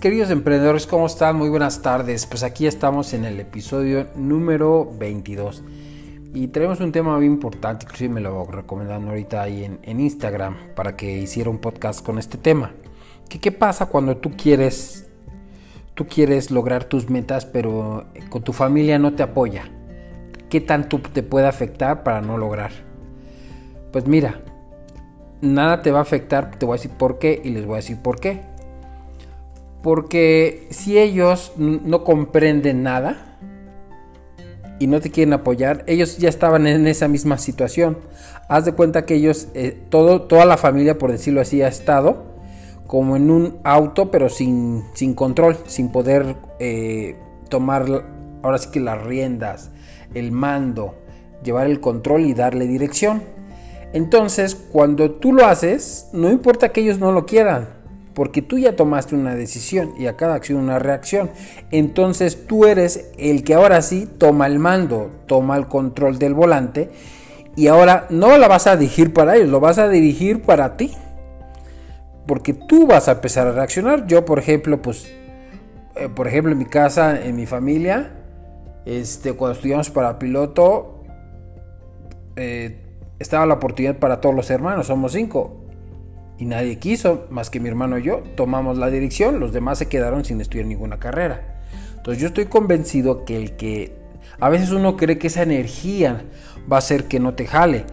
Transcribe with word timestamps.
Queridos 0.00 0.30
emprendedores, 0.30 0.86
¿cómo 0.86 1.06
están? 1.06 1.36
Muy 1.36 1.48
buenas 1.48 1.82
tardes. 1.82 2.26
Pues 2.26 2.42
aquí 2.42 2.66
estamos 2.66 3.12
en 3.14 3.24
el 3.24 3.38
episodio 3.38 4.08
número 4.16 4.90
22. 4.98 5.62
Y 6.34 6.48
tenemos 6.48 6.80
un 6.80 6.90
tema 6.90 7.16
muy 7.16 7.26
importante, 7.26 7.84
inclusive 7.84 8.14
me 8.14 8.20
lo 8.20 8.44
recomendando 8.46 9.10
ahorita 9.10 9.42
ahí 9.42 9.64
en, 9.64 10.00
Instagram 10.00 10.56
para 10.74 10.96
que 10.96 11.18
hiciera 11.18 11.50
un 11.50 11.58
podcast 11.58 12.04
con 12.04 12.18
este 12.18 12.38
tema. 12.38 12.72
¿Qué, 13.28 13.38
¿Qué 13.38 13.52
pasa 13.52 13.86
cuando 13.86 14.16
tú 14.16 14.32
quieres, 14.36 15.08
tú 15.94 16.06
quieres 16.06 16.50
lograr 16.50 16.84
tus 16.84 17.08
metas 17.08 17.44
pero 17.44 18.06
con 18.28 18.42
tu 18.42 18.52
familia 18.52 18.98
no 18.98 19.14
te 19.14 19.22
apoya? 19.22 19.70
¿Qué 20.48 20.60
tanto 20.60 21.00
te 21.00 21.22
puede 21.22 21.46
afectar 21.46 22.02
para 22.02 22.20
no 22.20 22.38
lograr? 22.38 22.72
Pues 23.92 24.06
mira, 24.06 24.40
nada 25.40 25.82
te 25.82 25.90
va 25.90 26.00
a 26.00 26.02
afectar, 26.02 26.52
te 26.52 26.66
voy 26.66 26.74
a 26.74 26.78
decir 26.78 26.92
por 26.92 27.18
qué 27.18 27.40
y 27.44 27.50
les 27.50 27.66
voy 27.66 27.74
a 27.74 27.76
decir 27.76 27.98
por 27.98 28.20
qué. 28.20 28.51
Porque 29.82 30.68
si 30.70 30.98
ellos 30.98 31.52
no 31.56 32.04
comprenden 32.04 32.82
nada 32.82 33.38
y 34.78 34.86
no 34.86 35.00
te 35.00 35.10
quieren 35.10 35.32
apoyar, 35.32 35.84
ellos 35.86 36.18
ya 36.18 36.28
estaban 36.28 36.66
en 36.66 36.86
esa 36.86 37.08
misma 37.08 37.38
situación. 37.38 37.98
Haz 38.48 38.64
de 38.64 38.72
cuenta 38.72 39.04
que 39.04 39.14
ellos, 39.14 39.48
eh, 39.54 39.76
toda 39.90 40.44
la 40.44 40.56
familia, 40.56 40.98
por 40.98 41.10
decirlo 41.10 41.40
así, 41.40 41.62
ha 41.62 41.68
estado 41.68 42.32
como 42.86 43.16
en 43.16 43.30
un 43.30 43.58
auto, 43.64 44.10
pero 44.10 44.28
sin, 44.28 44.84
sin 44.92 45.14
control, 45.14 45.56
sin 45.66 45.90
poder 45.90 46.36
eh, 46.58 47.16
tomar 47.48 47.86
ahora 48.42 48.58
sí 48.58 48.70
que 48.70 48.80
las 48.80 49.02
riendas, 49.02 49.70
el 50.14 50.30
mando, 50.30 50.94
llevar 51.42 51.66
el 51.68 51.80
control 51.80 52.26
y 52.26 52.34
darle 52.34 52.66
dirección. 52.66 53.22
Entonces, 53.92 54.54
cuando 54.54 55.12
tú 55.12 55.32
lo 55.32 55.46
haces, 55.46 56.08
no 56.12 56.30
importa 56.30 56.70
que 56.70 56.82
ellos 56.82 56.98
no 56.98 57.12
lo 57.12 57.26
quieran, 57.26 57.68
porque 58.14 58.42
tú 58.42 58.58
ya 58.58 58.76
tomaste 58.76 59.14
una 59.14 59.34
decisión 59.34 59.94
y 59.98 60.06
a 60.06 60.16
cada 60.16 60.34
acción 60.34 60.58
una 60.58 60.78
reacción. 60.78 61.30
Entonces 61.70 62.46
tú 62.46 62.66
eres 62.66 63.10
el 63.18 63.44
que 63.44 63.54
ahora 63.54 63.82
sí 63.82 64.08
toma 64.18 64.46
el 64.46 64.58
mando, 64.58 65.10
toma 65.26 65.56
el 65.56 65.66
control 65.66 66.18
del 66.18 66.34
volante 66.34 66.90
y 67.56 67.68
ahora 67.68 68.06
no 68.10 68.36
la 68.38 68.48
vas 68.48 68.66
a 68.66 68.76
dirigir 68.76 69.12
para 69.12 69.36
ellos, 69.36 69.48
lo 69.48 69.60
vas 69.60 69.78
a 69.78 69.88
dirigir 69.88 70.42
para 70.42 70.76
ti. 70.76 70.92
Porque 72.26 72.52
tú 72.52 72.86
vas 72.86 73.08
a 73.08 73.12
empezar 73.12 73.48
a 73.48 73.52
reaccionar. 73.52 74.06
Yo, 74.06 74.24
por 74.24 74.38
ejemplo, 74.38 74.80
pues, 74.80 75.12
eh, 75.96 76.08
por 76.14 76.28
ejemplo, 76.28 76.52
en 76.52 76.58
mi 76.58 76.66
casa, 76.66 77.20
en 77.20 77.34
mi 77.34 77.46
familia, 77.46 78.12
este, 78.84 79.32
cuando 79.32 79.56
estudiamos 79.56 79.90
para 79.90 80.18
piloto, 80.18 81.02
eh, 82.36 82.78
estaba 83.18 83.44
la 83.44 83.54
oportunidad 83.54 83.96
para 83.96 84.20
todos 84.20 84.34
los 84.34 84.50
hermanos, 84.50 84.86
somos 84.86 85.12
cinco 85.12 85.61
y 86.42 86.44
nadie 86.44 86.76
quiso, 86.80 87.28
más 87.30 87.50
que 87.50 87.60
mi 87.60 87.68
hermano 87.68 87.98
y 87.98 88.02
yo, 88.02 88.24
tomamos 88.34 88.76
la 88.76 88.90
dirección, 88.90 89.38
los 89.38 89.52
demás 89.52 89.78
se 89.78 89.86
quedaron 89.86 90.24
sin 90.24 90.40
estudiar 90.40 90.66
ninguna 90.66 90.98
carrera. 90.98 91.62
Entonces 91.96 92.20
yo 92.20 92.26
estoy 92.26 92.46
convencido 92.46 93.24
que 93.24 93.36
el 93.36 93.52
que 93.52 93.96
a 94.40 94.48
veces 94.48 94.72
uno 94.72 94.96
cree 94.96 95.18
que 95.18 95.28
esa 95.28 95.44
energía 95.44 96.24
va 96.70 96.76
a 96.76 96.78
hacer 96.80 97.04
que 97.04 97.20
no 97.20 97.34
te 97.34 97.46
jale. 97.46 97.84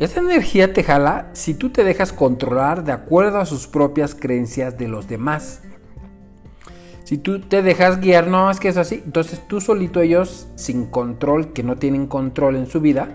Esa 0.00 0.20
energía 0.20 0.72
te 0.72 0.84
jala 0.84 1.28
si 1.34 1.52
tú 1.52 1.68
te 1.68 1.84
dejas 1.84 2.14
controlar 2.14 2.82
de 2.82 2.92
acuerdo 2.92 3.40
a 3.40 3.44
sus 3.44 3.66
propias 3.66 4.14
creencias 4.14 4.78
de 4.78 4.88
los 4.88 5.06
demás. 5.06 5.60
Si 7.04 7.18
tú 7.18 7.40
te 7.40 7.60
dejas 7.60 8.00
guiar, 8.00 8.26
no, 8.26 8.50
es 8.50 8.58
que 8.58 8.68
es 8.68 8.78
así. 8.78 9.02
Entonces 9.04 9.46
tú 9.46 9.60
solito 9.60 10.00
ellos, 10.00 10.48
sin 10.54 10.86
control, 10.86 11.52
que 11.52 11.62
no 11.62 11.76
tienen 11.76 12.06
control 12.06 12.56
en 12.56 12.68
su 12.68 12.80
vida, 12.80 13.10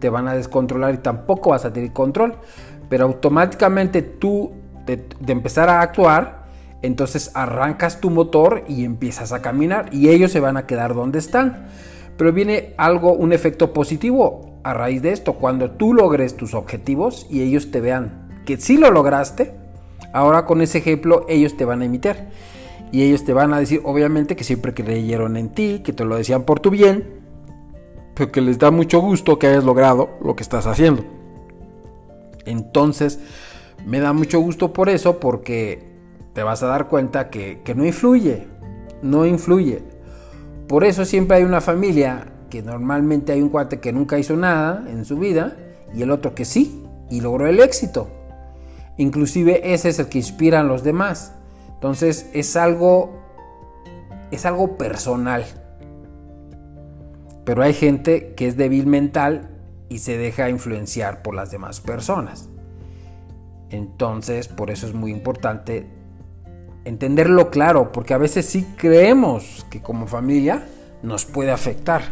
te 0.00 0.10
van 0.10 0.28
a 0.28 0.34
descontrolar 0.34 0.92
y 0.92 0.98
tampoco 0.98 1.48
vas 1.50 1.64
a 1.64 1.72
tener 1.72 1.94
control 1.94 2.36
pero 2.88 3.04
automáticamente 3.04 4.02
tú 4.02 4.52
de, 4.86 5.32
empezar 5.32 5.68
a 5.68 5.80
actuar, 5.80 6.46
entonces 6.82 7.30
arrancas 7.34 8.00
tu 8.00 8.10
motor 8.10 8.64
y 8.68 8.84
empiezas 8.84 9.32
a 9.32 9.42
caminar 9.42 9.90
y 9.92 10.08
ellos 10.08 10.32
se 10.32 10.40
van 10.40 10.56
a 10.56 10.66
quedar 10.66 10.94
donde 10.94 11.18
están. 11.18 11.66
Pero 12.16 12.32
viene 12.32 12.74
algo, 12.78 13.12
un 13.12 13.32
efecto 13.32 13.72
positivo 13.72 14.58
a 14.64 14.74
raíz 14.74 15.02
de 15.02 15.12
esto. 15.12 15.34
Cuando 15.34 15.72
tú 15.72 15.94
logres 15.94 16.36
tus 16.36 16.54
objetivos 16.54 17.26
y 17.30 17.42
ellos 17.42 17.70
te 17.70 17.80
vean 17.80 18.42
que 18.44 18.56
sí 18.56 18.76
lo 18.76 18.90
lograste, 18.90 19.54
ahora 20.12 20.44
con 20.44 20.62
ese 20.62 20.78
ejemplo 20.78 21.26
ellos 21.28 21.56
te 21.56 21.64
van 21.64 21.82
a 21.82 21.84
imitar. 21.84 22.30
Y 22.90 23.02
ellos 23.02 23.24
te 23.24 23.34
van 23.34 23.52
a 23.52 23.60
decir, 23.60 23.82
obviamente, 23.84 24.34
que 24.34 24.44
siempre 24.44 24.72
creyeron 24.72 25.36
en 25.36 25.50
ti, 25.50 25.82
que 25.84 25.92
te 25.92 26.06
lo 26.06 26.16
decían 26.16 26.44
por 26.44 26.58
tu 26.58 26.70
bien, 26.70 27.20
pero 28.14 28.32
que 28.32 28.40
les 28.40 28.58
da 28.58 28.70
mucho 28.70 29.00
gusto 29.00 29.38
que 29.38 29.46
hayas 29.46 29.64
logrado 29.64 30.16
lo 30.24 30.34
que 30.34 30.42
estás 30.42 30.66
haciendo. 30.66 31.04
Entonces, 32.48 33.20
me 33.86 34.00
da 34.00 34.12
mucho 34.12 34.40
gusto 34.40 34.72
por 34.72 34.88
eso, 34.88 35.20
porque 35.20 35.88
te 36.32 36.42
vas 36.42 36.62
a 36.62 36.66
dar 36.66 36.88
cuenta 36.88 37.30
que, 37.30 37.60
no 37.76 37.84
influye, 37.84 38.46
no 39.02 39.26
influye. 39.26 39.82
Por 40.66 40.84
eso 40.84 41.04
siempre 41.04 41.38
hay 41.38 41.44
una 41.44 41.60
familia 41.60 42.26
que 42.50 42.62
normalmente 42.62 43.32
hay 43.32 43.42
un 43.42 43.48
cuate 43.48 43.80
que 43.80 43.92
nunca 43.92 44.18
hizo 44.18 44.36
nada 44.36 44.84
en 44.88 45.04
su 45.04 45.18
vida 45.18 45.56
y 45.94 46.02
el 46.02 46.10
otro 46.10 46.34
que 46.34 46.44
sí 46.44 46.82
y 47.10 47.20
logró 47.20 47.46
el 47.46 47.60
éxito. 47.60 48.08
Inclusive 48.96 49.72
ese 49.74 49.90
es 49.90 49.98
el 49.98 50.08
que 50.08 50.18
inspira 50.18 50.60
a 50.60 50.64
los 50.64 50.82
demás. 50.82 51.34
Entonces 51.74 52.28
es 52.32 52.56
algo 52.56 53.18
es 54.30 54.44
algo 54.44 54.76
personal. 54.76 55.44
Pero 57.44 57.62
hay 57.62 57.72
gente 57.72 58.34
que 58.34 58.46
es 58.46 58.56
débil 58.56 58.86
mental 58.86 59.57
y 59.88 59.98
se 59.98 60.18
deja 60.18 60.50
influenciar 60.50 61.22
por 61.22 61.34
las 61.34 61.50
demás 61.50 61.80
personas. 61.80 62.48
Entonces, 63.70 64.48
por 64.48 64.70
eso 64.70 64.86
es 64.86 64.94
muy 64.94 65.10
importante 65.10 65.86
entenderlo 66.84 67.50
claro, 67.50 67.92
porque 67.92 68.14
a 68.14 68.18
veces 68.18 68.46
sí 68.46 68.66
creemos 68.76 69.66
que 69.70 69.82
como 69.82 70.06
familia 70.06 70.66
nos 71.02 71.24
puede 71.24 71.50
afectar. 71.50 72.02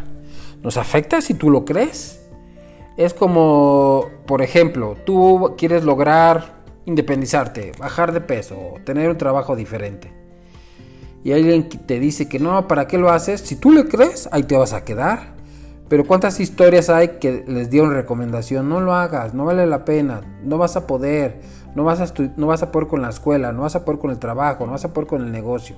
¿Nos 0.61 0.77
afecta 0.77 1.21
si 1.21 1.33
tú 1.33 1.49
lo 1.49 1.65
crees? 1.65 2.21
Es 2.95 3.13
como, 3.13 4.05
por 4.25 4.41
ejemplo, 4.41 4.97
tú 5.05 5.55
quieres 5.57 5.83
lograr 5.83 6.63
independizarte, 6.85 7.73
bajar 7.77 8.11
de 8.11 8.21
peso, 8.21 8.75
tener 8.85 9.09
un 9.09 9.17
trabajo 9.17 9.55
diferente. 9.55 10.11
Y 11.23 11.33
alguien 11.33 11.67
te 11.69 11.99
dice 11.99 12.29
que 12.29 12.39
no, 12.39 12.67
¿para 12.67 12.87
qué 12.87 12.97
lo 12.97 13.09
haces? 13.09 13.41
Si 13.41 13.57
tú 13.57 13.71
le 13.71 13.87
crees, 13.87 14.29
ahí 14.31 14.43
te 14.43 14.55
vas 14.55 14.73
a 14.73 14.85
quedar. 14.85 15.36
Pero 15.89 16.05
cuántas 16.05 16.39
historias 16.39 16.89
hay 16.89 17.19
que 17.19 17.45
les 17.47 17.69
dieron 17.69 17.93
recomendación, 17.93 18.67
no 18.67 18.81
lo 18.81 18.93
hagas, 18.93 19.33
no 19.33 19.45
vale 19.45 19.65
la 19.65 19.85
pena, 19.85 20.21
no 20.43 20.57
vas 20.57 20.75
a 20.75 20.85
poder, 20.85 21.39
no 21.75 21.85
vas 21.85 22.01
a, 22.01 22.13
no 22.35 22.47
vas 22.47 22.61
a 22.61 22.71
poder 22.71 22.89
con 22.89 23.01
la 23.01 23.09
escuela, 23.09 23.53
no 23.53 23.61
vas 23.61 23.75
a 23.75 23.85
poder 23.85 23.99
con 23.99 24.11
el 24.11 24.19
trabajo, 24.19 24.65
no 24.65 24.73
vas 24.73 24.83
a 24.83 24.93
poder 24.93 25.07
con 25.07 25.23
el 25.23 25.31
negocio. 25.31 25.77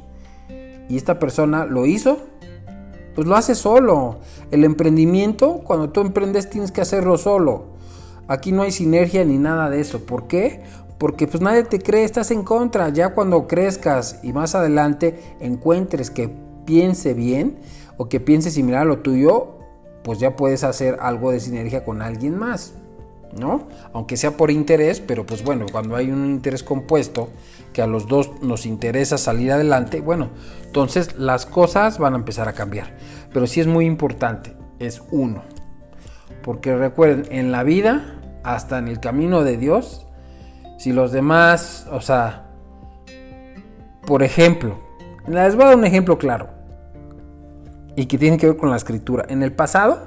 Y 0.89 0.97
esta 0.97 1.19
persona 1.19 1.65
lo 1.65 1.85
hizo, 1.85 2.17
pues 3.13 3.27
lo 3.27 3.35
hace 3.35 3.53
solo. 3.53 4.17
El 4.49 4.63
emprendimiento, 4.63 5.61
cuando 5.63 5.91
tú 5.91 6.01
emprendes 6.01 6.49
tienes 6.49 6.71
que 6.71 6.81
hacerlo 6.81 7.17
solo. 7.19 7.65
Aquí 8.27 8.51
no 8.51 8.63
hay 8.63 8.71
sinergia 8.71 9.23
ni 9.25 9.37
nada 9.37 9.69
de 9.69 9.81
eso. 9.81 10.05
¿Por 10.05 10.27
qué? 10.27 10.63
Porque 10.97 11.27
pues 11.27 11.41
nadie 11.41 11.63
te 11.63 11.79
cree, 11.79 12.03
estás 12.03 12.31
en 12.31 12.43
contra. 12.43 12.89
Ya 12.89 13.13
cuando 13.13 13.47
crezcas 13.47 14.19
y 14.23 14.33
más 14.33 14.55
adelante 14.55 15.35
encuentres 15.39 16.09
que 16.09 16.29
piense 16.65 17.13
bien 17.13 17.59
o 17.97 18.09
que 18.09 18.19
piense 18.19 18.49
similar 18.49 18.81
a 18.81 18.85
lo 18.85 18.99
tuyo, 18.99 19.58
pues 20.03 20.19
ya 20.19 20.35
puedes 20.35 20.63
hacer 20.63 20.97
algo 21.01 21.31
de 21.31 21.39
sinergia 21.39 21.83
con 21.83 22.01
alguien 22.01 22.37
más, 22.37 22.73
¿no? 23.37 23.67
Aunque 23.93 24.17
sea 24.17 24.31
por 24.31 24.51
interés, 24.51 25.01
pero 25.01 25.25
pues 25.25 25.43
bueno, 25.43 25.65
cuando 25.71 25.95
hay 25.95 26.11
un 26.11 26.25
interés 26.25 26.63
compuesto 26.63 27.29
que 27.73 27.81
a 27.81 27.87
los 27.87 28.07
dos 28.07 28.41
nos 28.41 28.65
interesa 28.65 29.17
salir 29.17 29.51
adelante, 29.51 30.01
bueno, 30.01 30.29
entonces 30.65 31.17
las 31.17 31.45
cosas 31.45 31.99
van 31.99 32.13
a 32.13 32.17
empezar 32.17 32.47
a 32.47 32.53
cambiar. 32.53 32.97
Pero 33.33 33.45
sí 33.47 33.59
es 33.59 33.67
muy 33.67 33.85
importante, 33.85 34.53
es 34.79 35.01
uno. 35.11 35.43
Porque 36.43 36.75
recuerden, 36.75 37.25
en 37.31 37.51
la 37.51 37.63
vida, 37.63 38.15
hasta 38.43 38.79
en 38.79 38.87
el 38.87 38.99
camino 38.99 39.43
de 39.43 39.57
Dios, 39.57 40.07
si 40.77 40.93
los 40.93 41.11
demás, 41.11 41.87
o 41.91 42.01
sea, 42.01 42.45
por 44.07 44.23
ejemplo, 44.23 44.79
les 45.27 45.55
voy 45.55 45.65
a 45.65 45.67
dar 45.67 45.77
un 45.77 45.85
ejemplo 45.85 46.17
claro 46.17 46.58
y 47.99 48.05
que 48.05 48.17
tiene 48.17 48.37
que 48.37 48.47
ver 48.47 48.55
con 48.55 48.69
la 48.69 48.77
escritura. 48.77 49.25
En 49.27 49.43
el 49.43 49.51
pasado 49.51 49.99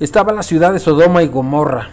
estaba 0.00 0.32
la 0.32 0.42
ciudad 0.42 0.72
de 0.72 0.78
Sodoma 0.78 1.22
y 1.22 1.28
Gomorra. 1.28 1.90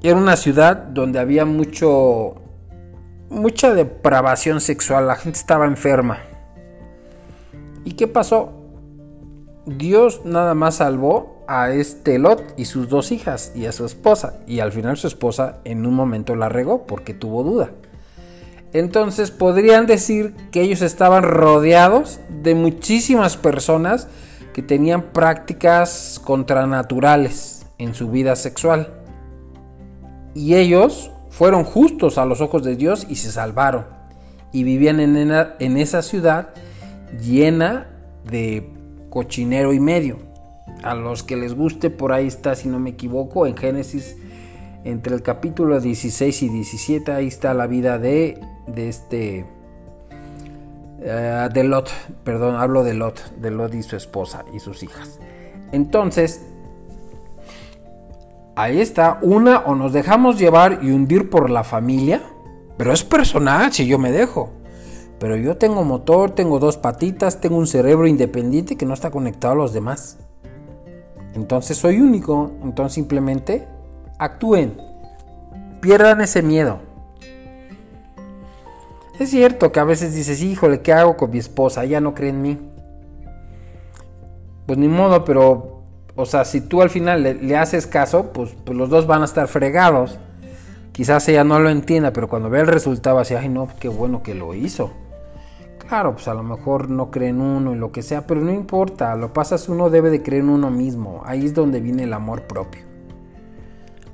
Era 0.00 0.14
una 0.14 0.36
ciudad 0.36 0.76
donde 0.76 1.18
había 1.18 1.44
mucho 1.44 2.36
mucha 3.28 3.74
depravación 3.74 4.60
sexual, 4.60 5.08
la 5.08 5.16
gente 5.16 5.40
estaba 5.40 5.66
enferma. 5.66 6.18
¿Y 7.84 7.94
qué 7.94 8.06
pasó? 8.06 8.52
Dios 9.66 10.20
nada 10.24 10.54
más 10.54 10.76
salvó 10.76 11.44
a 11.48 11.70
este 11.70 12.16
Lot 12.20 12.54
y 12.56 12.66
sus 12.66 12.88
dos 12.88 13.10
hijas 13.10 13.50
y 13.56 13.66
a 13.66 13.72
su 13.72 13.86
esposa. 13.86 14.38
Y 14.46 14.60
al 14.60 14.70
final 14.70 14.96
su 14.96 15.08
esposa 15.08 15.58
en 15.64 15.84
un 15.84 15.94
momento 15.94 16.36
la 16.36 16.48
regó 16.48 16.86
porque 16.86 17.12
tuvo 17.12 17.42
duda. 17.42 17.72
Entonces 18.72 19.30
podrían 19.30 19.86
decir 19.86 20.34
que 20.52 20.62
ellos 20.62 20.82
estaban 20.82 21.24
rodeados 21.24 22.20
de 22.42 22.54
muchísimas 22.54 23.36
personas 23.36 24.08
que 24.52 24.62
tenían 24.62 25.12
prácticas 25.12 26.20
contranaturales 26.24 27.66
en 27.78 27.94
su 27.94 28.10
vida 28.10 28.36
sexual. 28.36 28.92
Y 30.34 30.54
ellos 30.54 31.10
fueron 31.30 31.64
justos 31.64 32.18
a 32.18 32.26
los 32.26 32.40
ojos 32.40 32.62
de 32.62 32.76
Dios 32.76 33.06
y 33.08 33.16
se 33.16 33.30
salvaron. 33.30 33.86
y 34.52 34.64
vivían 34.64 34.98
en, 34.98 35.16
en 35.16 35.76
esa 35.76 36.02
ciudad 36.02 36.48
llena 37.20 37.86
de 38.28 38.68
cochinero 39.08 39.72
y 39.72 39.78
medio. 39.80 40.18
A 40.82 40.94
los 40.94 41.22
que 41.22 41.36
les 41.36 41.54
guste, 41.54 41.90
por 41.90 42.12
ahí 42.12 42.26
está, 42.26 42.54
si 42.54 42.68
no 42.68 42.80
me 42.80 42.90
equivoco, 42.90 43.46
en 43.46 43.56
Génesis, 43.56 44.16
entre 44.84 45.14
el 45.14 45.22
capítulo 45.22 45.78
16 45.78 46.42
y 46.42 46.48
17, 46.48 47.12
ahí 47.12 47.26
está 47.26 47.54
la 47.54 47.66
vida 47.66 47.98
de, 47.98 48.40
de 48.74 48.88
este, 48.88 49.46
eh, 51.00 51.48
de 51.52 51.64
Lot, 51.64 51.90
perdón, 52.24 52.56
hablo 52.56 52.84
de 52.84 52.94
Lot, 52.94 53.34
de 53.36 53.50
Lot 53.50 53.74
y 53.74 53.82
su 53.82 53.96
esposa 53.96 54.44
y 54.52 54.60
sus 54.60 54.82
hijas. 54.82 55.18
Entonces, 55.72 56.42
ahí 58.56 58.80
está, 58.80 59.18
una 59.22 59.60
o 59.60 59.74
nos 59.74 59.92
dejamos 59.92 60.38
llevar 60.38 60.80
y 60.82 60.90
hundir 60.90 61.30
por 61.30 61.50
la 61.50 61.64
familia, 61.64 62.22
pero 62.76 62.92
es 62.92 63.04
personal 63.04 63.72
si 63.72 63.86
yo 63.86 63.98
me 63.98 64.12
dejo. 64.12 64.50
Pero 65.18 65.36
yo 65.36 65.58
tengo 65.58 65.84
motor, 65.84 66.30
tengo 66.30 66.58
dos 66.58 66.78
patitas, 66.78 67.42
tengo 67.42 67.58
un 67.58 67.66
cerebro 67.66 68.06
independiente 68.06 68.76
que 68.76 68.86
no 68.86 68.94
está 68.94 69.10
conectado 69.10 69.52
a 69.52 69.56
los 69.56 69.74
demás. 69.74 70.16
Entonces 71.34 71.76
soy 71.76 72.00
único. 72.00 72.50
Entonces 72.62 72.94
simplemente 72.94 73.68
actúen. 74.18 74.80
Pierdan 75.80 76.22
ese 76.22 76.42
miedo. 76.42 76.78
Es 79.20 79.28
cierto 79.28 79.70
que 79.70 79.78
a 79.78 79.84
veces 79.84 80.14
dices, 80.14 80.42
híjole, 80.42 80.80
¿qué 80.80 80.94
hago 80.94 81.18
con 81.18 81.30
mi 81.30 81.36
esposa? 81.36 81.84
Ella 81.84 82.00
no 82.00 82.14
cree 82.14 82.30
en 82.30 82.40
mí. 82.40 82.58
Pues 84.64 84.78
ni 84.78 84.88
modo, 84.88 85.26
pero, 85.26 85.82
o 86.16 86.24
sea, 86.24 86.46
si 86.46 86.62
tú 86.62 86.80
al 86.80 86.88
final 86.88 87.22
le, 87.22 87.56
haces 87.58 87.86
caso, 87.86 88.32
pues, 88.32 88.56
pues, 88.64 88.78
los 88.78 88.88
dos 88.88 89.06
van 89.06 89.20
a 89.20 89.26
estar 89.26 89.46
fregados. 89.46 90.18
Quizás 90.92 91.28
ella 91.28 91.44
no 91.44 91.60
lo 91.60 91.68
entienda, 91.68 92.14
pero 92.14 92.30
cuando 92.30 92.48
ve 92.48 92.60
el 92.60 92.66
resultado, 92.66 93.18
así, 93.18 93.34
ay, 93.34 93.50
no, 93.50 93.68
qué 93.78 93.88
bueno 93.88 94.22
que 94.22 94.34
lo 94.34 94.54
hizo. 94.54 94.90
Claro, 95.86 96.14
pues 96.14 96.26
a 96.26 96.32
lo 96.32 96.42
mejor 96.42 96.88
no 96.88 97.10
cree 97.10 97.28
en 97.28 97.42
uno 97.42 97.74
y 97.74 97.76
lo 97.76 97.92
que 97.92 98.00
sea, 98.00 98.26
pero 98.26 98.40
no 98.40 98.52
importa, 98.52 99.14
lo 99.16 99.34
pasas 99.34 99.68
uno 99.68 99.90
debe 99.90 100.08
de 100.08 100.22
creer 100.22 100.44
en 100.44 100.48
uno 100.48 100.70
mismo. 100.70 101.20
Ahí 101.26 101.44
es 101.44 101.52
donde 101.52 101.82
viene 101.82 102.04
el 102.04 102.14
amor 102.14 102.44
propio. 102.44 102.84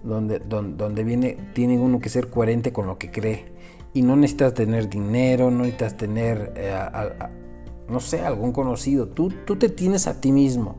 Donde, 0.02 0.40
donde, 0.40 1.04
viene, 1.04 1.38
tiene 1.52 1.78
uno 1.78 2.00
que 2.00 2.08
ser 2.08 2.28
coherente 2.28 2.72
con 2.72 2.88
lo 2.88 2.98
que 2.98 3.12
cree. 3.12 3.55
Y 3.96 4.02
no 4.02 4.14
necesitas 4.14 4.52
tener 4.52 4.90
dinero, 4.90 5.50
no 5.50 5.60
necesitas 5.60 5.96
tener, 5.96 6.52
eh, 6.54 6.78
no 7.88 7.98
sé, 7.98 8.20
algún 8.20 8.52
conocido. 8.52 9.08
Tú, 9.08 9.32
tú 9.46 9.56
te 9.56 9.70
tienes 9.70 10.06
a 10.06 10.20
ti 10.20 10.32
mismo. 10.32 10.76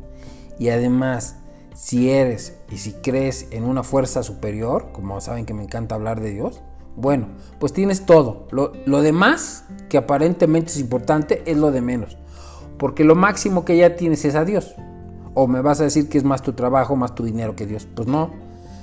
Y 0.60 0.69
además, 0.69 1.38
si 1.74 2.12
eres 2.12 2.60
y 2.69 2.78
si 2.78 2.94
crees 2.94 3.48
en 3.50 3.64
una 3.64 3.81
fuerza 3.81 4.22
superior, 4.22 4.90
como 4.94 5.19
saben 5.19 5.48
que 5.48 5.56
me 5.56 5.64
encanta 5.64 5.96
hablar 5.96 6.22
de 6.22 6.30
Dios, 6.30 6.62
bueno, 6.96 7.30
pues 7.58 7.74
tienes 7.74 8.06
todo. 8.06 8.48
Lo, 8.52 9.02
demás, 9.02 9.64
que 9.90 9.98
aparentemente 9.98 10.69
es 10.69 10.80
importante, 10.80 11.42
es 11.48 11.58
lo 11.58 11.72
de 11.72 11.81
menos. 11.81 12.19
Porque 12.78 13.04
lo 13.04 13.16
máximo 13.16 13.66
que 13.66 13.78
ya 13.78 13.96
tienes 13.96 14.25
es 14.25 14.36
a 14.36 14.46
Dios. 14.46 14.75
O 15.34 15.48
me 15.48 15.62
vas 15.62 15.81
a 15.81 15.86
decir 15.86 16.08
que 16.08 16.19
es 16.19 16.24
más 16.24 16.44
tu 16.44 16.54
trabajo, 16.54 16.96
más 16.96 17.16
tu 17.16 17.24
dinero 17.24 17.56
que 17.56 17.66
Dios. 17.66 17.88
Pues 17.96 18.08
no. 18.08 18.30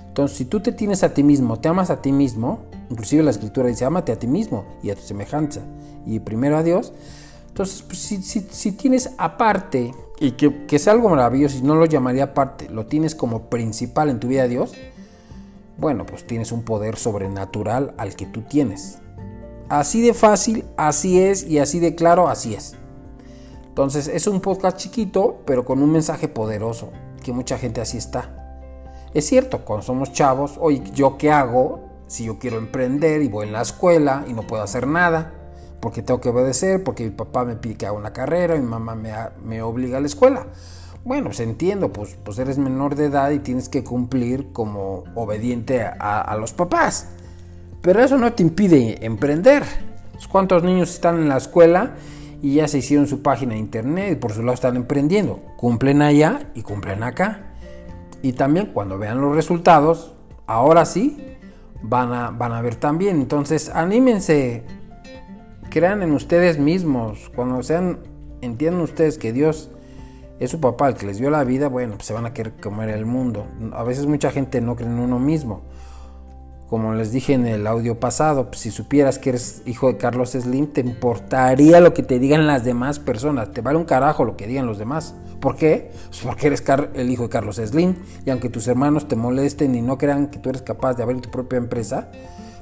Entonces, 0.09 0.37
si 0.37 0.45
tú 0.45 0.59
te 0.59 0.73
tienes 0.73 1.05
a 1.05 1.15
ti 1.15 1.23
mismo, 1.23 1.61
te 1.61 1.69
amas 1.69 1.91
a 1.91 2.03
ti 2.03 2.11
mismo, 2.11 2.65
inclusive 2.91 3.23
la 3.23 3.31
escritura 3.31 3.69
dice, 3.69 3.85
amate 3.85 4.13
a 4.13 4.19
ti 4.19 4.27
mismo 4.27 4.65
y 4.83 4.91
a 4.91 4.95
tu 4.95 5.03
semejanza, 5.03 5.61
y 6.07 6.21
primero 6.21 6.57
a 6.57 6.63
Dios. 6.63 6.93
Entonces, 7.49 7.83
pues, 7.83 7.99
si, 7.99 8.73
tienes 8.73 9.11
aparte, 9.17 9.95
y 10.19 10.33
que, 10.33 10.67
que 10.67 10.77
es 10.77 10.89
algo 10.89 11.09
maravilloso, 11.09 11.59
y 11.59 11.63
no 11.63 11.77
lo 11.77 11.87
llamaría 11.87 12.25
aparte, 12.25 12.69
lo 12.69 12.87
tienes 12.87 13.15
como 13.15 13.49
principal 13.51 14.11
en 14.11 14.21
tu 14.21 14.29
vida 14.29 14.43
a 14.43 14.49
Dios, 14.49 14.73
bueno, 15.77 16.07
pues 16.07 16.27
tienes 16.27 16.53
un 16.53 16.63
poder 16.63 16.97
sobrenatural 16.97 17.95
al 17.97 18.15
que 18.15 18.27
tú 18.27 18.43
tienes. 18.43 18.99
Así 19.69 20.03
de 20.03 20.15
fácil, 20.15 20.65
así 20.77 21.21
es 21.21 21.45
y 21.45 21.59
así 21.59 21.81
de 21.81 21.95
claro, 21.95 22.29
así 22.29 22.55
es. 22.55 22.77
Entonces 23.67 24.07
es 24.07 24.27
un 24.29 24.41
podcast 24.41 24.77
chiquito, 24.77 25.41
pero 25.47 25.65
con 25.65 25.83
un 25.83 25.91
mensaje 25.91 26.29
poderoso, 26.29 26.91
que 27.23 27.33
mucha 27.33 27.59
gente 27.59 27.81
así 27.81 27.99
está. 27.99 28.31
Es 29.15 29.27
cierto, 29.27 29.65
cuando 29.65 29.85
somos 29.85 30.13
chavos, 30.13 30.59
oye, 30.61 30.83
¿yo 30.93 31.19
qué 31.19 31.31
hago 31.33 31.84
si 32.15 32.27
yo 32.27 32.39
quiero 32.39 32.59
emprender 32.59 33.23
y 33.23 33.29
voy 33.29 33.49
en 33.49 33.53
la 33.53 33.63
escuela 33.63 34.25
y 34.29 34.35
no 34.35 34.47
puedo 34.47 34.63
hacer 34.63 34.87
nada? 34.87 35.33
Porque 35.81 36.01
tengo 36.01 36.21
que 36.21 36.29
obedecer, 36.29 36.85
porque 36.85 37.03
mi 37.03 37.11
papá 37.11 37.45
me 37.45 37.57
pide 37.57 37.75
que 37.75 37.87
haga 37.87 37.99
una 37.99 38.13
carrera, 38.13 38.55
mi 38.55 38.63
mamá 38.63 38.95
me, 38.95 39.63
obliga 39.63 39.99
a 39.99 40.01
la 40.01 40.07
escuela. 40.07 40.47
Bueno, 41.05 41.27
pues 41.27 41.41
entiendo, 41.41 41.93
pues, 41.93 42.17
pues 42.25 42.39
eres 42.39 42.57
menor 42.57 42.95
de 42.95 43.07
edad 43.07 43.33
y 43.33 43.41
tienes 43.41 43.69
que 43.69 43.83
cumplir 43.83 44.53
como 44.53 45.03
obediente 45.17 45.83
a, 45.83 46.37
los 46.39 46.53
papás. 46.53 47.09
Pero 47.83 48.01
eso 48.01 48.17
no 48.17 48.33
te 48.33 48.45
impide 48.45 49.05
emprender. 49.05 49.65
Pues, 50.13 50.29
¿Cuántos 50.29 50.63
niños 50.63 50.91
están 50.91 51.17
en 51.17 51.29
la 51.29 51.39
escuela 51.39 51.97
y 52.41 52.55
ya 52.55 52.69
se 52.69 52.79
hicieron 52.79 53.09
su 53.09 53.23
página 53.23 53.55
de 53.55 53.59
internet 53.59 54.13
y 54.13 54.17
por 54.17 54.33
su 54.33 54.43
lado 54.43 54.55
están 54.55 54.77
emprendiendo? 54.77 55.43
Cumplen 55.57 56.01
allá 56.01 56.49
y 56.55 56.63
cumplen 56.63 57.03
acá. 57.03 57.55
Y 58.23 58.35
también 58.35 58.67
cuando 58.73 58.99
vean 58.99 59.21
los 59.21 59.35
resultados, 59.35 60.15
ahora 60.47 60.85
sí, 60.85 61.34
van 61.85 62.13
a, 62.13 62.31
van 62.31 62.53
a 62.53 62.63
ver 62.63 62.77
también. 62.77 63.21
Entonces, 63.21 63.69
anímense, 63.69 64.65
crean 65.71 66.03
en 66.03 66.13
ustedes 66.13 66.59
mismos. 66.59 67.31
Cuando 67.35 67.63
sean, 67.63 68.01
entiendan 68.41 68.83
ustedes 68.83 69.19
que 69.19 69.33
Dios 69.33 69.71
es 70.41 70.51
su 70.51 70.61
papá 70.61 70.89
el 70.89 70.95
que 70.95 71.07
les 71.07 71.19
dio 71.19 71.31
la 71.31 71.45
vida, 71.45 71.69
bueno, 71.69 71.95
pues 71.95 72.07
se 72.07 72.15
van 72.15 72.27
a 72.27 72.33
querer 72.33 72.55
comer 72.55 72.89
el 72.89 73.07
mundo. 73.07 73.47
A 73.73 73.85
veces 73.85 74.07
mucha 74.07 74.31
gente 74.31 74.61
no 74.61 74.77
cree 74.77 74.89
en 74.89 74.99
uno 74.99 75.19
mismo. 75.19 75.63
Como 76.69 76.95
les 76.95 77.13
dije 77.13 77.35
en 77.35 77.47
el 77.47 77.67
audio 77.67 78.01
pasado, 78.01 78.47
pues 78.47 78.61
si 78.61 78.71
supieras 78.71 79.19
que 79.19 79.29
eres 79.29 79.63
hijo 79.67 79.89
de 79.89 79.99
Carlos 79.99 80.31
Slim, 80.31 80.69
te 80.69 80.81
importaría 80.81 81.79
lo 81.81 81.93
que 81.93 82.03
te 82.03 82.19
digan 82.19 82.47
las 82.47 82.65
demás 82.65 82.99
personas. 82.99 83.53
Te 83.53 83.61
vale 83.61 83.79
un 83.79 83.85
carajo 83.85 84.25
lo 84.25 84.37
que 84.37 84.47
digan 84.47 84.67
los 84.67 84.79
demás. 84.79 85.15
¿Por 85.45 85.57
qué? 85.57 85.91
Pues 86.09 86.23
porque 86.23 86.47
eres 86.47 86.65
el 86.95 87.11
hijo 87.11 87.25
de 87.25 87.29
Carlos 87.29 87.57
Slim. 87.57 87.97
Y 88.25 88.31
aunque 88.31 88.49
tus 88.49 88.67
hermanos 88.67 89.09
te 89.09 89.15
molesten 89.15 89.75
y 89.75 89.83
no 89.83 89.99
crean 89.99 90.29
que 90.29 90.39
tú 90.39 90.49
eres 90.49 90.63
capaz 90.63 90.95
de 90.95 91.03
abrir 91.03 91.21
tu 91.21 91.31
propia 91.31 91.59
empresa, 91.59 92.09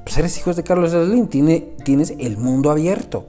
pues 0.03 0.17
eres 0.17 0.37
hijo 0.37 0.53
de 0.53 0.63
Carlos 0.63 0.91
Slim. 0.91 1.29
tienes 1.29 2.13
el 2.19 2.35
mundo 2.35 2.71
abierto. 2.71 3.25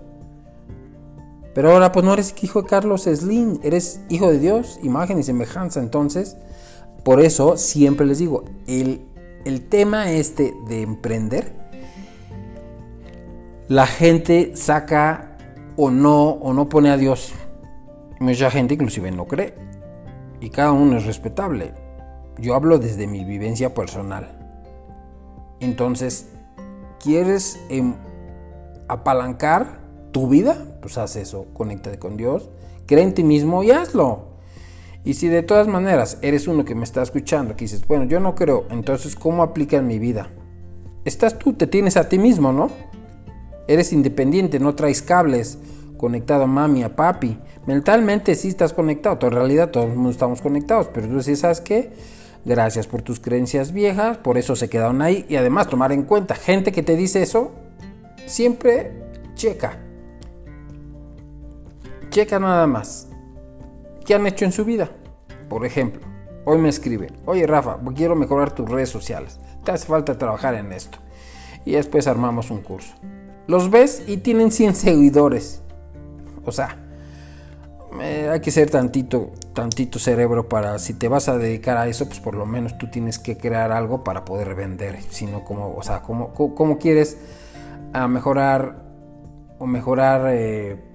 Pero 1.55 1.71
ahora 1.71 1.93
pues 1.93 2.05
no 2.05 2.15
eres 2.15 2.35
hijo 2.43 2.63
de 2.63 2.69
Carlos 2.69 3.05
Slim, 3.05 3.61
eres 3.63 4.01
hijo 4.09 4.29
de 4.29 4.41
Dios, 4.41 4.81
imagen 4.83 5.21
y 5.21 5.23
semejanza. 5.23 5.79
Entonces, 5.79 6.37
por 7.05 7.21
eso 7.21 7.57
siempre 7.57 8.07
les 8.07 8.19
digo, 8.19 8.43
el, 8.67 9.03
el 9.45 9.69
tema 9.69 10.11
este 10.11 10.53
de 10.69 10.83
emprender, 10.83 11.53
la 13.69 13.87
gente 13.87 14.57
saca 14.57 15.39
o 15.77 15.93
no, 15.93 16.31
o 16.31 16.53
no 16.53 16.69
pone 16.69 16.91
a 16.91 16.97
Dios. 16.97 17.33
Mucha 18.21 18.51
gente 18.51 18.75
inclusive 18.75 19.11
no 19.11 19.27
cree. 19.27 19.55
Y 20.41 20.51
cada 20.51 20.73
uno 20.73 20.99
es 20.99 21.07
respetable. 21.07 21.73
Yo 22.39 22.55
hablo 22.55 22.79
desde 22.79 23.07
mi 23.07 23.25
vivencia 23.25 23.75
personal. 23.75 24.39
Entonces, 25.61 26.29
¿quieres 27.03 27.61
em, 27.69 27.95
apalancar 28.89 29.81
tu 30.13 30.29
vida? 30.29 30.57
pues 30.85 30.99
haz 30.99 31.17
eso, 31.17 31.47
conéctate 31.55 31.99
con 31.99 32.19
Dios, 32.19 32.51
cree 32.85 33.03
en 33.03 33.15
ti 33.15 33.25
mismo 33.25 33.63
y 33.63 33.71
hazlo. 33.71 34.35
Y 35.03 35.15
si 35.15 35.29
de 35.29 35.43
todas 35.43 35.67
maneras 35.67 36.19
eres 36.21 36.47
uno 36.47 36.67
que 36.67 36.75
me 36.75 36.85
está 36.85 37.01
escuchando, 37.01 37.57
que 37.57 37.65
dices, 37.65 37.89
bueno, 37.89 38.05
yo 38.05 38.21
no 38.21 38.35
creo, 38.35 38.67
entonces 38.69 39.17
¿cómo 39.17 39.43
aplica 39.43 39.79
en 39.79 39.87
mi 39.87 39.99
vida? 39.99 40.29
Estás 41.07 41.39
tú, 41.39 41.55
te 41.55 41.67
tienes 41.67 41.97
a 41.97 42.11
ti 42.11 42.19
mismo, 42.19 42.53
¿no? 42.53 42.69
Eres 43.67 43.95
independiente, 43.95 44.61
no 44.61 44.75
traes 44.75 45.01
cables 45.01 45.57
conectado 45.97 46.45
a 46.45 46.47
mami, 46.47 46.83
a 46.83 46.97
papi. 46.97 47.39
Mentalmente 47.67 48.35
sí 48.35 48.49
estás 48.49 48.73
conectado, 48.73 49.19
en 49.27 49.33
realidad 49.33 49.71
todos 49.71 49.91
estamos 50.11 50.41
conectados, 50.41 50.89
pero 50.93 51.09
tú 51.09 51.23
sí 51.23 51.37
sabes 51.37 51.61
qué, 51.61 51.93
gracias 52.45 52.87
por 52.87 53.03
tus 53.03 53.21
creencias 53.21 53.73
viejas, 53.73 54.19
por 54.19 54.39
eso 54.39 54.57
se 54.57 54.69
quedaron 54.69 55.03
ahí 55.03 55.25
y 55.29 55.37
además 55.37 55.69
tomar 55.69 55.93
en 55.93 56.03
cuenta, 56.03 56.35
gente 56.35 56.73
que 56.73 56.83
te 56.83 56.97
dice 56.97 57.23
eso, 57.23 57.53
siempre 58.27 58.93
checa 59.35 59.79
Checa 62.15 62.39
nada 62.39 62.69
más. 62.69 63.09
¿Qué 64.07 64.15
han 64.15 64.25
hecho 64.29 64.45
en 64.45 64.53
su 64.53 64.65
vida? 64.65 64.89
Por 65.49 65.67
ejemplo, 65.67 66.01
hoy 66.45 66.59
me 66.59 66.69
escriben, 66.69 67.11
oye 67.27 67.45
Rafa, 67.45 67.81
quiero 67.97 68.15
mejorar 68.15 68.55
tus 68.55 68.71
redes 68.71 68.89
sociales. 68.89 69.41
Te 69.65 69.73
hace 69.73 69.89
falta 69.89 70.17
trabajar 70.17 70.55
en 70.55 70.73
esto. 70.73 70.99
Y 71.65 71.73
después 71.73 72.07
armamos 72.07 72.53
un 72.53 72.61
curso. 72.61 72.95
Los 73.49 73.69
ves 73.69 74.05
y 74.07 74.19
tienen 74.19 74.53
100 74.53 74.75
seguidores. 74.77 75.64
O 76.45 76.53
sea, 76.53 76.77
eh, 78.01 78.29
hay 78.31 78.41
que 78.41 78.51
ser 78.51 78.71
tantito, 78.71 79.33
tantito 79.53 79.99
cerebro 79.99 80.49
para, 80.49 80.79
si 80.79 80.95
te 80.95 81.09
vas 81.09 81.29
a 81.29 81.39
dedicar 81.39 81.77
a 81.77 81.87
eso, 81.87 82.07
pues 82.07 82.21
por 82.21 82.35
lo 82.35 82.47
menos 82.47 82.77
tú 82.79 82.89
tienes 82.91 83.19
que 83.19 83.37
crear 83.37 83.73
algo 83.73 84.05
para 84.05 84.25
poder 84.25 84.55
vender. 84.55 84.99
Sino 85.11 85.45
como, 85.45 85.75
o 85.75 85.83
sea, 85.83 86.03
como, 86.03 86.33
como 86.33 86.79
quieres 86.79 87.19
a 87.93 88.09
mejorar 88.09 88.83
o 89.59 89.67
mejorar... 89.67 90.27
Eh, 90.29 90.95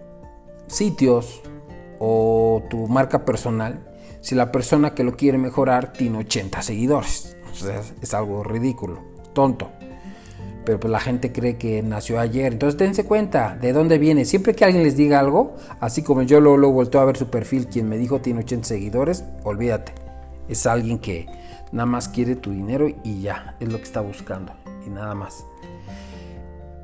sitios 0.69 1.41
o 1.99 2.63
tu 2.69 2.87
marca 2.87 3.25
personal 3.25 3.85
si 4.21 4.35
la 4.35 4.51
persona 4.51 4.93
que 4.93 5.03
lo 5.03 5.15
quiere 5.15 5.37
mejorar 5.37 5.93
tiene 5.93 6.19
80 6.19 6.61
seguidores. 6.61 7.37
O 7.51 7.55
sea, 7.55 7.81
es 8.01 8.13
algo 8.13 8.43
ridículo, 8.43 8.99
tonto. 9.33 9.71
Pero 10.69 10.79
pues 10.79 10.91
la 10.91 10.99
gente 10.99 11.31
cree 11.31 11.57
que 11.57 11.81
nació 11.81 12.19
ayer. 12.19 12.53
Entonces 12.53 12.77
dense 12.77 13.03
cuenta 13.03 13.57
de 13.59 13.73
dónde 13.73 13.97
viene. 13.97 14.23
Siempre 14.23 14.53
que 14.53 14.65
alguien 14.65 14.83
les 14.83 14.95
diga 14.95 15.19
algo, 15.19 15.55
así 15.79 16.03
como 16.03 16.21
yo 16.21 16.39
luego, 16.39 16.57
luego 16.57 16.75
volteo 16.75 17.01
a 17.01 17.05
ver 17.05 17.17
su 17.17 17.31
perfil, 17.31 17.65
quien 17.65 17.89
me 17.89 17.97
dijo 17.97 18.21
tiene 18.21 18.41
80 18.41 18.67
seguidores, 18.67 19.23
olvídate. 19.43 19.93
Es 20.47 20.67
alguien 20.67 20.99
que 20.99 21.25
nada 21.71 21.87
más 21.87 22.07
quiere 22.07 22.35
tu 22.35 22.51
dinero 22.51 22.87
y 23.03 23.19
ya, 23.19 23.57
es 23.59 23.67
lo 23.67 23.79
que 23.79 23.83
está 23.85 24.01
buscando 24.01 24.53
y 24.85 24.91
nada 24.91 25.15
más. 25.15 25.43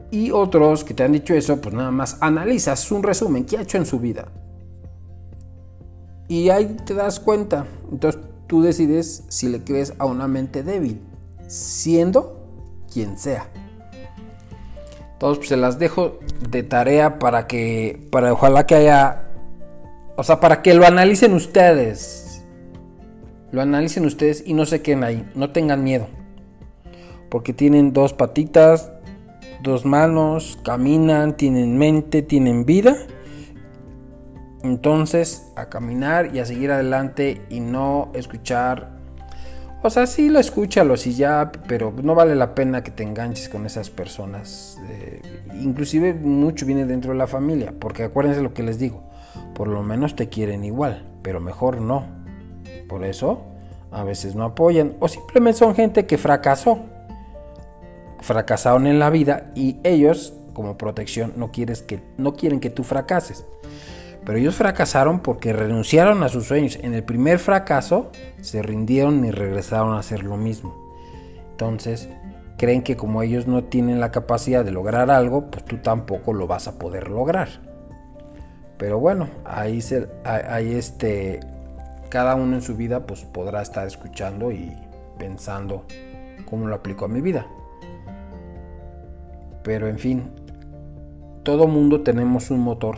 Y 0.09 0.31
otros 0.31 0.83
que 0.83 0.95
te 0.95 1.03
han 1.03 1.11
dicho 1.11 1.35
eso, 1.35 1.61
pues 1.61 1.75
nada 1.75 1.91
más 1.91 2.17
analizas 2.21 2.91
un 2.91 3.03
resumen, 3.03 3.45
qué 3.45 3.59
ha 3.59 3.61
hecho 3.61 3.77
en 3.77 3.85
su 3.85 3.99
vida. 3.99 4.29
Y 6.27 6.49
ahí 6.49 6.75
te 6.87 6.95
das 6.95 7.19
cuenta. 7.19 7.67
Entonces 7.91 8.19
tú 8.47 8.63
decides 8.63 9.25
si 9.27 9.47
le 9.47 9.63
crees 9.63 9.93
a 9.99 10.05
una 10.05 10.27
mente 10.27 10.63
débil, 10.63 11.01
siendo 11.47 12.49
quien 12.91 13.19
sea. 13.19 13.47
Entonces 15.15 15.37
pues, 15.37 15.49
se 15.49 15.55
las 15.55 15.79
dejo 15.79 16.19
de 16.49 16.63
tarea 16.63 17.19
para 17.19 17.47
que, 17.47 18.05
para 18.11 18.33
ojalá 18.33 18.65
que 18.65 18.75
haya, 18.75 19.29
o 20.17 20.23
sea, 20.23 20.41
para 20.41 20.61
que 20.61 20.73
lo 20.73 20.85
analicen 20.85 21.33
ustedes. 21.33 22.45
Lo 23.51 23.61
analicen 23.61 24.05
ustedes 24.05 24.43
y 24.45 24.53
no 24.53 24.65
se 24.65 24.81
queden 24.81 25.05
ahí, 25.05 25.25
no 25.33 25.51
tengan 25.51 25.85
miedo. 25.85 26.07
Porque 27.29 27.53
tienen 27.53 27.93
dos 27.93 28.11
patitas, 28.11 28.91
dos 29.63 29.85
manos, 29.85 30.59
caminan, 30.65 31.37
tienen 31.37 31.77
mente, 31.77 32.21
tienen 32.21 32.65
vida. 32.65 32.97
Entonces, 34.63 35.49
a 35.55 35.69
caminar 35.69 36.35
y 36.35 36.39
a 36.39 36.45
seguir 36.45 36.71
adelante 36.71 37.41
y 37.49 37.61
no 37.61 38.11
escuchar. 38.15 38.94
O 39.85 39.89
sea, 39.91 40.07
sí 40.07 40.29
lo 40.29 40.39
escúchalo, 40.39 40.97
si 40.97 41.13
ya, 41.13 41.51
pero 41.67 41.93
no 42.01 42.15
vale 42.15 42.35
la 42.35 42.55
pena 42.55 42.83
que 42.83 42.89
te 42.89 43.03
enganches 43.03 43.49
con 43.49 43.67
esas 43.67 43.91
personas. 43.91 44.79
Eh, 44.89 45.21
inclusive 45.61 46.15
mucho 46.15 46.65
viene 46.65 46.87
dentro 46.87 47.11
de 47.11 47.19
la 47.19 47.27
familia, 47.27 47.71
porque 47.79 48.03
acuérdense 48.03 48.41
lo 48.41 48.51
que 48.51 48.63
les 48.63 48.79
digo, 48.79 49.03
por 49.53 49.67
lo 49.67 49.83
menos 49.83 50.15
te 50.15 50.27
quieren 50.27 50.63
igual, 50.63 51.07
pero 51.21 51.39
mejor 51.39 51.81
no. 51.81 52.03
Por 52.89 53.03
eso, 53.03 53.43
a 53.91 54.03
veces 54.03 54.33
no 54.33 54.43
apoyan 54.43 54.95
o 54.99 55.07
simplemente 55.07 55.59
son 55.59 55.75
gente 55.75 56.07
que 56.07 56.17
fracasó 56.17 56.79
fracasaron 58.21 58.87
en 58.87 58.97
la 58.97 59.11
vida 59.11 59.51
y 59.53 59.77
ellos, 59.83 60.33
como 60.53 60.79
protección, 60.79 61.33
no, 61.35 61.51
quieres 61.51 61.83
que, 61.83 62.01
no 62.17 62.33
quieren 62.33 62.59
que 62.59 62.71
tú 62.71 62.83
fracases. 62.83 63.45
Pero 64.25 64.39
ellos 64.39 64.55
fracasaron 64.55 65.19
porque 65.19 65.53
renunciaron 65.53 66.23
a 66.23 66.29
sus 66.29 66.47
sueños. 66.47 66.79
En 66.81 66.93
el 66.93 67.03
primer 67.03 67.39
fracaso 67.39 68.11
se 68.41 68.61
rindieron 68.63 69.23
y 69.23 69.31
regresaron 69.31 69.93
a 69.93 69.99
hacer 69.99 70.23
lo 70.23 70.35
mismo. 70.35 70.75
Entonces, 71.51 72.09
creen 72.57 72.81
que 72.81 72.97
como 72.97 73.21
ellos 73.21 73.47
no 73.47 73.65
tienen 73.65 73.99
la 73.99 74.11
capacidad 74.11 74.65
de 74.65 74.71
lograr 74.71 75.11
algo, 75.11 75.51
pues 75.51 75.63
tú 75.63 75.77
tampoco 75.77 76.33
lo 76.33 76.47
vas 76.47 76.67
a 76.67 76.79
poder 76.79 77.09
lograr. 77.09 77.49
Pero 78.77 78.99
bueno, 78.99 79.29
ahí, 79.45 79.81
se, 79.81 80.09
ahí 80.23 80.73
este, 80.73 81.39
cada 82.09 82.35
uno 82.35 82.55
en 82.55 82.61
su 82.61 82.75
vida 82.75 83.05
pues 83.05 83.23
podrá 83.23 83.61
estar 83.61 83.87
escuchando 83.87 84.51
y 84.51 84.75
pensando 85.17 85.85
cómo 86.45 86.67
lo 86.67 86.75
aplico 86.75 87.05
a 87.05 87.07
mi 87.07 87.21
vida. 87.21 87.45
Pero 89.63 89.87
en 89.87 89.97
fin, 89.97 90.31
todo 91.43 91.67
mundo 91.67 92.01
tenemos 92.01 92.51
un 92.51 92.59
motor. 92.59 92.97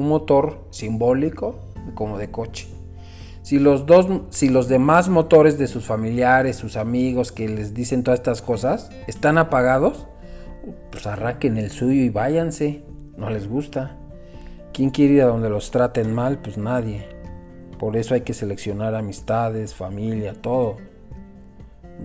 Un 0.00 0.08
motor 0.08 0.64
simbólico 0.70 1.56
como 1.94 2.16
de 2.16 2.30
coche. 2.30 2.68
Si 3.42 3.58
los, 3.58 3.84
dos, 3.84 4.06
si 4.30 4.48
los 4.48 4.66
demás 4.66 5.10
motores 5.10 5.58
de 5.58 5.66
sus 5.66 5.84
familiares, 5.84 6.56
sus 6.56 6.78
amigos 6.78 7.32
que 7.32 7.46
les 7.50 7.74
dicen 7.74 8.02
todas 8.02 8.20
estas 8.20 8.40
cosas 8.40 8.88
están 9.06 9.36
apagados, 9.36 10.06
pues 10.90 11.06
arranquen 11.06 11.58
el 11.58 11.70
suyo 11.70 12.00
y 12.00 12.08
váyanse. 12.08 12.82
No 13.18 13.28
les 13.28 13.46
gusta. 13.46 13.98
¿Quién 14.72 14.88
quiere 14.88 15.12
ir 15.12 15.22
a 15.22 15.26
donde 15.26 15.50
los 15.50 15.70
traten 15.70 16.14
mal? 16.14 16.38
Pues 16.38 16.56
nadie. 16.56 17.06
Por 17.78 17.98
eso 17.98 18.14
hay 18.14 18.22
que 18.22 18.32
seleccionar 18.32 18.94
amistades, 18.94 19.74
familia, 19.74 20.32
todo. 20.32 20.76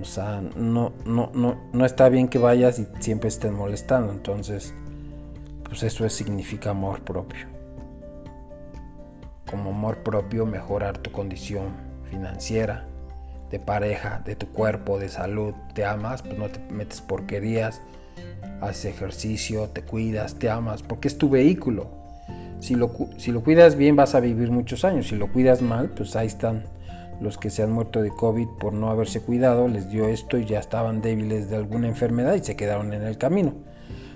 O 0.01 0.03
sea, 0.03 0.41
no, 0.41 0.91
no, 1.05 1.31
no, 1.33 1.55
no 1.71 1.85
está 1.85 2.09
bien 2.09 2.27
que 2.27 2.39
vayas 2.39 2.77
y 2.77 2.87
siempre 2.99 3.29
estén 3.29 3.53
molestando. 3.53 4.11
Entonces, 4.11 4.73
pues 5.63 5.81
eso 5.83 6.09
significa 6.09 6.71
amor 6.71 6.99
propio. 7.05 7.54
Como 9.49 9.69
amor 9.69 9.97
propio, 10.03 10.45
mejorar 10.45 10.97
tu 10.97 11.11
condición 11.11 11.69
financiera, 12.09 12.85
de 13.51 13.59
pareja, 13.59 14.21
de 14.25 14.35
tu 14.35 14.47
cuerpo, 14.51 14.99
de 14.99 15.09
salud. 15.09 15.53
Te 15.73 15.85
amas, 15.85 16.21
pues 16.21 16.37
no 16.37 16.49
te 16.49 16.59
metes 16.71 17.01
porquerías, 17.01 17.81
haces 18.61 18.85
ejercicio, 18.85 19.69
te 19.69 19.83
cuidas, 19.83 20.35
te 20.35 20.49
amas, 20.49 20.83
porque 20.83 21.07
es 21.07 21.17
tu 21.17 21.29
vehículo. 21.29 21.89
Si 22.59 22.75
lo, 22.75 22.91
si 23.17 23.31
lo 23.31 23.43
cuidas 23.43 23.75
bien 23.75 23.95
vas 23.95 24.15
a 24.15 24.19
vivir 24.19 24.49
muchos 24.49 24.85
años, 24.85 25.07
si 25.07 25.15
lo 25.15 25.31
cuidas 25.31 25.61
mal, 25.61 25.89
pues 25.89 26.15
ahí 26.15 26.27
están 26.27 26.63
los 27.21 27.37
que 27.37 27.49
se 27.49 27.63
han 27.63 27.71
muerto 27.71 28.01
de 28.01 28.09
COVID 28.09 28.47
por 28.59 28.73
no 28.73 28.89
haberse 28.89 29.21
cuidado, 29.21 29.67
les 29.67 29.89
dio 29.89 30.07
esto 30.07 30.37
y 30.37 30.45
ya 30.45 30.59
estaban 30.59 31.01
débiles 31.01 31.49
de 31.49 31.55
alguna 31.55 31.87
enfermedad 31.87 32.35
y 32.35 32.43
se 32.43 32.55
quedaron 32.55 32.93
en 32.93 33.03
el 33.03 33.17
camino. 33.17 33.53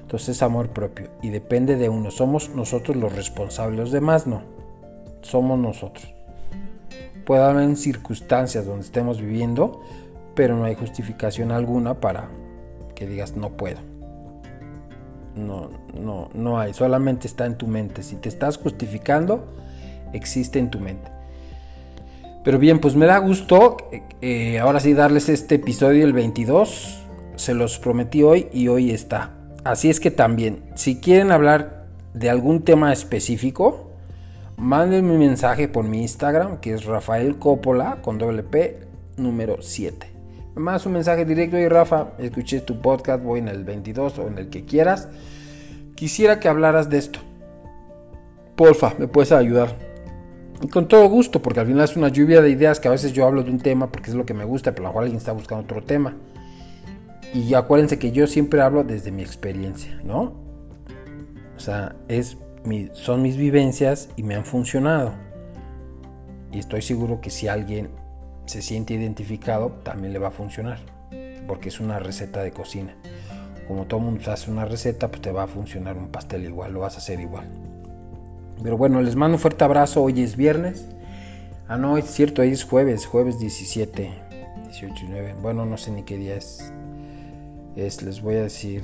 Entonces 0.01 0.29
es 0.29 0.41
amor 0.41 0.69
propio 0.69 1.09
y 1.21 1.29
depende 1.29 1.75
de 1.75 1.87
uno. 1.87 2.11
Somos 2.11 2.49
nosotros 2.49 2.97
los 2.97 3.15
responsables, 3.15 3.79
los 3.79 3.91
demás 3.91 4.25
no. 4.25 4.41
Somos 5.21 5.59
nosotros. 5.59 6.13
Puede 7.25 7.43
haber 7.43 7.75
circunstancias 7.75 8.65
donde 8.65 8.85
estemos 8.85 9.21
viviendo, 9.21 9.83
pero 10.35 10.55
no 10.55 10.65
hay 10.65 10.75
justificación 10.75 11.51
alguna 11.51 11.95
para 11.95 12.29
que 12.95 13.05
digas 13.05 13.35
no 13.35 13.51
puedo. 13.51 13.77
No, 15.35 15.69
no, 15.93 16.29
no 16.33 16.59
hay. 16.59 16.73
Solamente 16.73 17.27
está 17.27 17.45
en 17.45 17.55
tu 17.55 17.67
mente. 17.67 18.03
Si 18.03 18.15
te 18.15 18.29
estás 18.29 18.57
justificando, 18.57 19.53
existe 20.11 20.59
en 20.59 20.69
tu 20.69 20.79
mente. 20.79 21.11
Pero 22.43 22.57
bien, 22.57 22.79
pues 22.79 22.95
me 22.95 23.05
da 23.05 23.17
gusto 23.17 23.77
eh, 24.21 24.59
ahora 24.59 24.79
sí 24.79 24.93
darles 24.93 25.29
este 25.29 25.55
episodio, 25.55 26.05
el 26.05 26.13
22. 26.13 27.05
Se 27.35 27.53
los 27.53 27.79
prometí 27.79 28.23
hoy 28.23 28.47
y 28.51 28.69
hoy 28.69 28.91
está. 28.91 29.31
Así 29.63 29.89
es 29.89 29.99
que 29.99 30.09
también, 30.09 30.63
si 30.75 30.99
quieren 30.99 31.31
hablar 31.31 31.85
de 32.13 32.29
algún 32.29 32.63
tema 32.63 32.91
específico, 32.91 33.88
manden 34.59 35.07
mi 35.07 35.17
mensaje 35.17 35.67
por 35.67 35.85
mi 35.85 36.01
Instagram, 36.01 36.59
que 36.59 36.73
es 36.73 36.85
Rafael 36.85 37.37
Coppola 37.37 38.01
con 38.01 38.17
doble 38.17 38.43
P 38.43 38.79
número 39.17 39.61
7. 39.61 40.07
Me 40.55 40.61
mandas 40.61 40.85
un 40.85 40.93
mensaje 40.93 41.23
directo 41.25 41.57
y 41.57 41.67
Rafa, 41.67 42.09
escuché 42.17 42.59
tu 42.61 42.81
podcast, 42.81 43.23
voy 43.23 43.39
en 43.39 43.47
el 43.47 43.63
22 43.63 44.19
o 44.19 44.27
en 44.27 44.37
el 44.37 44.49
que 44.49 44.65
quieras. 44.65 45.07
Quisiera 45.95 46.39
que 46.39 46.49
hablaras 46.49 46.89
de 46.89 46.97
esto. 46.97 47.19
Porfa, 48.55 48.93
me 48.99 49.07
puedes 49.07 49.31
ayudar. 49.31 49.73
Y 50.61 50.67
con 50.67 50.89
todo 50.89 51.07
gusto, 51.07 51.41
porque 51.41 51.61
al 51.61 51.67
final 51.67 51.85
es 51.85 51.95
una 51.95 52.09
lluvia 52.09 52.41
de 52.41 52.49
ideas 52.49 52.81
que 52.81 52.89
a 52.89 52.91
veces 52.91 53.13
yo 53.13 53.25
hablo 53.25 53.43
de 53.43 53.51
un 53.51 53.59
tema 53.59 53.89
porque 53.89 54.09
es 54.09 54.15
lo 54.15 54.25
que 54.25 54.33
me 54.33 54.43
gusta, 54.43 54.71
pero 54.73 54.83
a 54.83 54.87
lo 54.87 54.89
mejor 54.89 55.03
alguien 55.03 55.17
está 55.17 55.31
buscando 55.31 55.63
otro 55.63 55.81
tema. 55.83 56.15
Y 57.33 57.53
acuérdense 57.53 57.97
que 57.97 58.11
yo 58.11 58.27
siempre 58.27 58.59
hablo 58.59 58.83
desde 58.83 59.11
mi 59.11 59.21
experiencia, 59.21 60.01
¿no? 60.03 60.33
O 61.55 61.59
sea, 61.59 61.95
es 62.09 62.37
son 62.93 63.21
mis 63.21 63.37
vivencias 63.37 64.09
y 64.15 64.23
me 64.23 64.35
han 64.35 64.45
funcionado. 64.45 65.13
Y 66.51 66.59
estoy 66.59 66.81
seguro 66.81 67.21
que 67.21 67.29
si 67.29 67.47
alguien 67.47 67.89
se 68.45 68.61
siente 68.61 68.93
identificado, 68.93 69.79
también 69.83 70.13
le 70.13 70.19
va 70.19 70.29
a 70.29 70.31
funcionar. 70.31 70.79
Porque 71.47 71.69
es 71.69 71.79
una 71.79 71.99
receta 71.99 72.41
de 72.41 72.51
cocina. 72.51 72.95
Como 73.67 73.85
todo 73.85 73.99
mundo 73.99 74.31
hace 74.31 74.49
una 74.49 74.65
receta, 74.65 75.09
pues 75.09 75.21
te 75.21 75.31
va 75.31 75.43
a 75.43 75.47
funcionar 75.47 75.97
un 75.97 76.09
pastel 76.09 76.43
igual, 76.43 76.73
lo 76.73 76.79
vas 76.79 76.95
a 76.95 76.97
hacer 76.97 77.19
igual. 77.19 77.47
Pero 78.61 78.77
bueno, 78.77 79.01
les 79.01 79.15
mando 79.15 79.35
un 79.35 79.41
fuerte 79.41 79.63
abrazo. 79.63 80.03
Hoy 80.03 80.21
es 80.21 80.35
viernes. 80.35 80.87
Ah, 81.67 81.77
no, 81.77 81.97
es 81.97 82.05
cierto, 82.05 82.41
hoy 82.41 82.49
es 82.49 82.63
jueves, 82.63 83.05
jueves 83.05 83.39
17, 83.39 84.11
18 84.65 85.05
y 85.05 85.09
9. 85.09 85.35
Bueno, 85.41 85.65
no 85.65 85.77
sé 85.77 85.91
ni 85.91 86.03
qué 86.03 86.17
día 86.17 86.35
es. 86.35 86.73
Es, 87.75 88.01
les 88.01 88.21
voy 88.21 88.35
a 88.35 88.43
decir. 88.43 88.81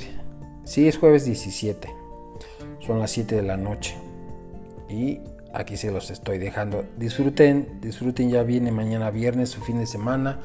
Sí, 0.63 0.87
es 0.87 0.97
jueves 0.97 1.25
17. 1.25 2.04
Son 2.85 2.99
las 2.99 3.11
7 3.11 3.35
de 3.35 3.43
la 3.43 3.57
noche. 3.57 3.95
Y 4.89 5.19
aquí 5.53 5.77
se 5.77 5.91
los 5.91 6.11
estoy 6.11 6.37
dejando. 6.37 6.85
Disfruten, 6.97 7.79
disfruten, 7.81 8.29
ya 8.29 8.43
viene 8.43 8.71
mañana 8.71 9.09
viernes, 9.11 9.49
su 9.49 9.61
fin 9.61 9.79
de 9.79 9.87
semana. 9.87 10.39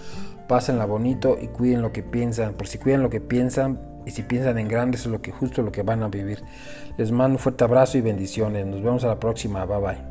Pásenla 0.49 0.87
bonito 0.87 1.37
y 1.41 1.49
cuiden 1.49 1.83
lo 1.83 1.93
que 1.93 2.03
piensan. 2.03 2.55
Por 2.55 2.67
si 2.67 2.79
cuidan 2.79 3.03
lo 3.03 3.11
que 3.11 3.21
piensan, 3.21 3.79
y 4.07 4.13
si 4.13 4.23
piensan 4.23 4.59
en 4.59 4.69
grandes 4.69 5.03
es 5.03 5.07
lo 5.07 5.21
que 5.21 5.31
justo 5.31 5.63
lo 5.63 5.73
que 5.73 5.83
van 5.83 6.03
a 6.03 6.09
vivir. 6.09 6.43
Les 6.97 7.13
mando 7.13 7.37
un 7.37 7.39
fuerte 7.39 7.65
abrazo 7.65 7.99
y 7.99 8.01
bendiciones. 8.01 8.67
Nos 8.67 8.83
vemos 8.83 9.05
a 9.05 9.09
la 9.09 9.21
próxima. 9.21 9.65
Bye 9.67 9.79
bye. 9.79 10.10